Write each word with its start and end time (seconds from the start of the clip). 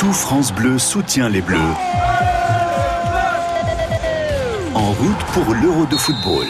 Tout 0.00 0.14
France 0.14 0.50
Bleu 0.50 0.78
soutient 0.78 1.28
les 1.28 1.42
Bleus. 1.42 1.58
En 4.74 4.92
route 4.92 5.24
pour 5.34 5.54
l'Euro 5.54 5.84
de 5.84 5.94
football. 5.94 6.46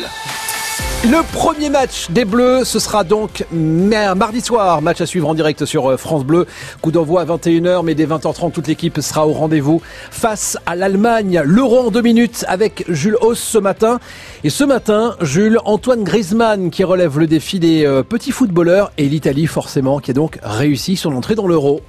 Le 1.03 1.33
premier 1.33 1.69
match 1.69 2.13
des 2.13 2.25
Bleus, 2.25 2.63
ce 2.63 2.79
sera 2.79 3.03
donc 3.03 3.45
mardi 3.51 4.41
soir. 4.41 4.83
Match 4.83 5.01
à 5.01 5.07
suivre 5.07 5.29
en 5.29 5.35
direct 5.35 5.65
sur 5.65 5.91
euh, 5.91 5.97
France 5.97 6.25
Bleu. 6.25 6.47
Coup 6.81 6.93
d'envoi 6.93 7.23
à 7.23 7.25
21h, 7.25 7.83
mais 7.83 7.97
dès 7.97 8.07
20h30, 8.07 8.53
toute 8.53 8.69
l'équipe 8.69 9.01
sera 9.01 9.27
au 9.27 9.33
rendez-vous 9.33 9.83
face 10.13 10.57
à 10.65 10.77
l'Allemagne. 10.77 11.43
L'Euro 11.45 11.89
en 11.89 11.91
deux 11.91 12.03
minutes 12.03 12.45
avec 12.47 12.85
Jules 12.89 13.17
Hauss 13.21 13.41
ce 13.41 13.59
matin. 13.59 13.99
Et 14.45 14.51
ce 14.51 14.63
matin, 14.63 15.17
Jules, 15.23 15.59
Antoine 15.65 16.05
Griezmann 16.05 16.71
qui 16.71 16.85
relève 16.85 17.19
le 17.19 17.27
défi 17.27 17.59
des 17.59 17.85
euh, 17.85 18.05
petits 18.05 18.31
footballeurs 18.31 18.93
et 18.97 19.09
l'Italie 19.09 19.49
forcément 19.49 19.99
qui 19.99 20.13
a 20.13 20.15
donc 20.15 20.39
réussi 20.41 20.95
son 20.95 21.17
entrée 21.17 21.35
dans 21.35 21.49
l'Euro. 21.49 21.81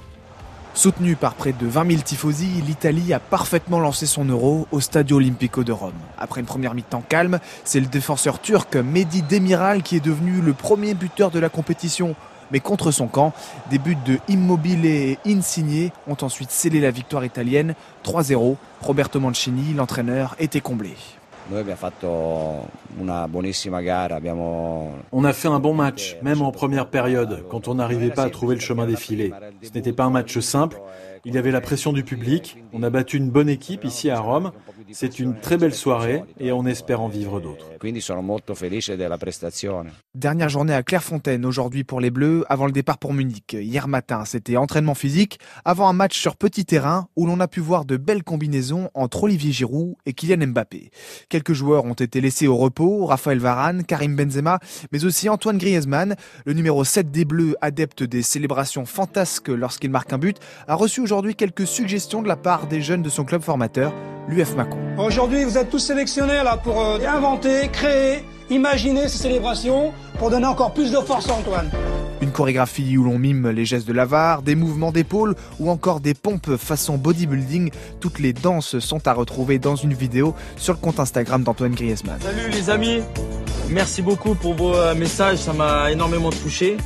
Soutenu 0.74 1.16
par 1.16 1.34
près 1.34 1.52
de 1.52 1.66
20 1.66 1.90
000 1.90 2.02
tifosi, 2.02 2.46
l'Italie 2.66 3.12
a 3.12 3.20
parfaitement 3.20 3.78
lancé 3.78 4.06
son 4.06 4.24
euro 4.24 4.66
au 4.72 4.80
Stadio 4.80 5.18
Olimpico 5.18 5.64
de 5.64 5.72
Rome. 5.72 5.92
Après 6.16 6.40
une 6.40 6.46
première 6.46 6.74
mi-temps 6.74 7.04
calme, 7.06 7.40
c'est 7.62 7.78
le 7.78 7.86
défenseur 7.86 8.40
turc 8.40 8.74
Mehdi 8.76 9.20
Demiral 9.20 9.82
qui 9.82 9.96
est 9.96 10.04
devenu 10.04 10.40
le 10.40 10.54
premier 10.54 10.94
buteur 10.94 11.30
de 11.30 11.38
la 11.38 11.50
compétition. 11.50 12.16
Mais 12.52 12.60
contre 12.60 12.90
son 12.90 13.06
camp, 13.06 13.34
des 13.70 13.78
buts 13.78 13.98
de 14.06 14.18
Immobile 14.28 14.86
et 14.86 15.18
Insigne 15.26 15.90
ont 16.08 16.16
ensuite 16.22 16.50
scellé 16.50 16.80
la 16.80 16.90
victoire 16.90 17.24
italienne 17.24 17.74
3-0. 18.04 18.56
Roberto 18.80 19.20
Mancini, 19.20 19.74
l'entraîneur, 19.74 20.34
était 20.38 20.62
comblé. 20.62 20.96
On 25.12 25.24
a 25.24 25.32
fait 25.32 25.48
un 25.48 25.58
bon 25.58 25.74
match, 25.74 26.16
même 26.22 26.42
en 26.42 26.52
première 26.52 26.88
période, 26.88 27.44
quand 27.50 27.68
on 27.68 27.74
n'arrivait 27.74 28.10
pas 28.10 28.24
à 28.24 28.30
trouver 28.30 28.54
le 28.54 28.60
chemin 28.60 28.86
défilé. 28.86 29.32
Ce 29.62 29.70
n'était 29.74 29.92
pas 29.92 30.04
un 30.04 30.10
match 30.10 30.38
simple. 30.38 30.80
Il 31.24 31.34
y 31.34 31.38
avait 31.38 31.50
la 31.50 31.60
pression 31.60 31.92
du 31.92 32.02
public. 32.04 32.62
On 32.72 32.82
a 32.82 32.90
battu 32.90 33.16
une 33.16 33.30
bonne 33.30 33.48
équipe 33.48 33.84
ici 33.84 34.10
à 34.10 34.18
Rome. 34.18 34.52
C'est 34.92 35.18
une 35.18 35.38
très 35.38 35.56
belle 35.56 35.74
soirée 35.74 36.22
et 36.38 36.52
on 36.52 36.66
espère 36.66 37.00
en 37.00 37.08
vivre 37.08 37.40
d'autres. 37.40 37.66
Dernière 40.14 40.48
journée 40.48 40.74
à 40.74 40.82
Clairefontaine 40.82 41.46
aujourd'hui 41.46 41.84
pour 41.84 42.00
les 42.00 42.10
Bleus 42.10 42.44
avant 42.48 42.66
le 42.66 42.72
départ 42.72 42.98
pour 42.98 43.14
Munich. 43.14 43.54
Hier 43.54 43.88
matin, 43.88 44.24
c'était 44.24 44.56
entraînement 44.56 44.94
physique 44.94 45.38
avant 45.64 45.88
un 45.88 45.92
match 45.92 46.18
sur 46.18 46.36
petit 46.36 46.64
terrain 46.64 47.08
où 47.16 47.26
l'on 47.26 47.40
a 47.40 47.48
pu 47.48 47.60
voir 47.60 47.84
de 47.84 47.96
belles 47.96 48.22
combinaisons 48.22 48.90
entre 48.94 49.24
Olivier 49.24 49.52
Giroud 49.52 49.94
et 50.04 50.12
Kylian 50.12 50.48
Mbappé. 50.48 50.90
Quelques 51.28 51.54
joueurs 51.54 51.84
ont 51.84 51.94
été 51.94 52.20
laissés 52.20 52.46
au 52.46 52.56
repos, 52.56 53.06
Raphaël 53.06 53.38
Varane, 53.38 53.84
Karim 53.84 54.14
Benzema, 54.14 54.58
mais 54.92 55.04
aussi 55.04 55.28
Antoine 55.28 55.58
Griezmann, 55.58 56.16
le 56.44 56.52
numéro 56.52 56.84
7 56.84 57.10
des 57.10 57.24
Bleus, 57.24 57.56
adepte 57.60 58.02
des 58.02 58.22
célébrations 58.22 58.84
fantasques 58.84 59.48
lorsqu'il 59.48 59.90
marque 59.90 60.12
un 60.12 60.18
but, 60.18 60.38
a 60.68 60.74
reçu 60.74 61.00
aujourd'hui 61.00 61.34
quelques 61.34 61.66
suggestions 61.66 62.22
de 62.22 62.28
la 62.28 62.36
part 62.36 62.66
des 62.66 62.82
jeunes 62.82 63.02
de 63.02 63.08
son 63.08 63.24
club 63.24 63.42
formateur, 63.42 63.92
l'UF 64.28 64.54
Macon. 64.54 64.78
Aujourd'hui, 64.98 65.44
vous 65.44 65.58
êtes 65.58 65.70
tous 65.70 65.78
sélectionnés 65.78 66.42
là 66.44 66.56
pour 66.56 66.80
euh, 66.80 66.98
inventer, 67.06 67.68
créer, 67.68 68.24
imaginer 68.50 69.08
ces 69.08 69.18
célébrations 69.18 69.92
pour 70.18 70.30
donner 70.30 70.46
encore 70.46 70.72
plus 70.72 70.92
de 70.92 70.98
force 70.98 71.28
à 71.28 71.34
Antoine. 71.34 71.70
Une 72.20 72.30
chorégraphie 72.30 72.96
où 72.96 73.02
l'on 73.02 73.18
mime 73.18 73.50
les 73.50 73.64
gestes 73.64 73.86
de 73.86 73.92
l'avare, 73.92 74.42
des 74.42 74.54
mouvements 74.54 74.92
d'épaule 74.92 75.34
ou 75.58 75.70
encore 75.70 75.98
des 75.98 76.14
pompes 76.14 76.56
façon 76.56 76.96
bodybuilding. 76.96 77.70
Toutes 78.00 78.20
les 78.20 78.32
danses 78.32 78.78
sont 78.78 79.08
à 79.08 79.12
retrouver 79.12 79.58
dans 79.58 79.74
une 79.74 79.92
vidéo 79.92 80.34
sur 80.56 80.74
le 80.74 80.78
compte 80.78 81.00
Instagram 81.00 81.42
d'Antoine 81.42 81.72
Griezmann. 81.72 82.18
Salut 82.20 82.50
les 82.50 82.70
amis, 82.70 83.00
merci 83.70 84.02
beaucoup 84.02 84.34
pour 84.34 84.54
vos 84.54 84.74
euh, 84.74 84.94
messages, 84.94 85.38
ça 85.38 85.52
m'a 85.52 85.90
énormément 85.90 86.30
touché. 86.30 86.76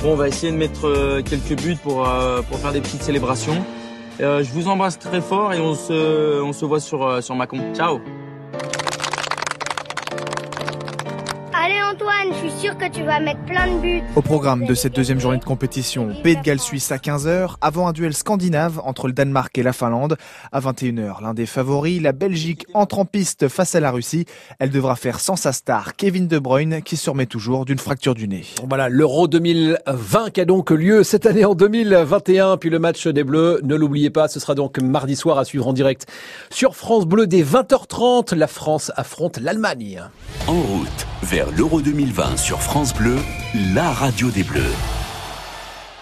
Bon, 0.00 0.12
on 0.12 0.16
va 0.16 0.28
essayer 0.28 0.52
de 0.52 0.56
mettre 0.56 0.86
euh, 0.86 1.22
quelques 1.22 1.60
buts 1.60 1.76
pour, 1.82 2.08
pour 2.48 2.58
faire 2.58 2.72
des 2.72 2.80
petites 2.80 3.02
célébrations. 3.02 3.64
Euh, 4.20 4.42
je 4.42 4.50
vous 4.52 4.68
embrasse 4.68 4.98
très 4.98 5.20
fort 5.20 5.52
et 5.52 5.60
on 5.60 5.74
se, 5.74 6.40
on 6.42 6.52
se 6.52 6.64
voit 6.64 6.80
sur, 6.80 7.06
euh, 7.06 7.20
sur 7.20 7.34
Macon. 7.34 7.58
Ciao 7.74 8.00
Antoine, 11.66 12.28
je 12.32 12.48
suis 12.48 12.60
sûr 12.60 12.78
que 12.78 12.88
tu 12.88 13.02
vas 13.02 13.18
mettre 13.18 13.44
plein 13.44 13.66
de 13.66 13.80
buts. 13.80 14.02
Au 14.14 14.22
programme 14.22 14.66
de 14.66 14.74
cette 14.74 14.94
deuxième 14.94 15.18
journée 15.18 15.38
de 15.38 15.44
compétition, 15.44 16.14
Pays 16.22 16.36
de 16.36 16.42
Galles 16.42 16.60
Suisse 16.60 16.92
à 16.92 16.96
15h, 16.96 17.56
avant 17.60 17.88
un 17.88 17.92
duel 17.92 18.14
scandinave 18.14 18.80
entre 18.84 19.08
le 19.08 19.12
Danemark 19.12 19.56
et 19.58 19.64
la 19.64 19.72
Finlande. 19.72 20.16
À 20.52 20.60
21h, 20.60 21.22
l'un 21.22 21.34
des 21.34 21.44
favoris, 21.46 22.00
la 22.00 22.12
Belgique 22.12 22.66
entre 22.72 23.00
en 23.00 23.04
piste 23.04 23.48
face 23.48 23.74
à 23.74 23.80
la 23.80 23.90
Russie. 23.90 24.26
Elle 24.60 24.70
devra 24.70 24.94
faire 24.94 25.18
sans 25.18 25.34
sa 25.34 25.52
star 25.52 25.96
Kevin 25.96 26.28
De 26.28 26.38
Bruyne 26.38 26.82
qui 26.82 26.96
se 26.96 27.10
remet 27.10 27.26
toujours 27.26 27.64
d'une 27.64 27.78
fracture 27.78 28.14
du 28.14 28.28
nez. 28.28 28.44
Voilà, 28.68 28.88
l'Euro 28.88 29.26
2020 29.26 30.30
qui 30.30 30.40
a 30.40 30.44
donc 30.44 30.70
lieu 30.70 31.02
cette 31.02 31.26
année 31.26 31.44
en 31.44 31.54
2021. 31.54 32.58
Puis 32.58 32.70
le 32.70 32.78
match 32.78 33.08
des 33.08 33.24
Bleus, 33.24 33.60
ne 33.64 33.74
l'oubliez 33.74 34.10
pas, 34.10 34.28
ce 34.28 34.38
sera 34.38 34.54
donc 34.54 34.78
mardi 34.78 35.16
soir 35.16 35.38
à 35.38 35.44
suivre 35.44 35.66
en 35.66 35.72
direct 35.72 36.06
sur 36.50 36.76
France 36.76 37.06
Bleu 37.06 37.26
dès 37.26 37.42
20h30. 37.42 38.36
La 38.36 38.46
France 38.46 38.92
affronte 38.94 39.38
l'Allemagne. 39.38 40.02
En 40.46 40.60
route 40.60 41.05
vers 41.26 41.50
l'Euro 41.50 41.80
2020 41.80 42.36
sur 42.36 42.62
France 42.62 42.94
Bleu, 42.94 43.18
la 43.74 43.90
radio 43.90 44.30
des 44.30 44.44
Bleus. 44.44 44.95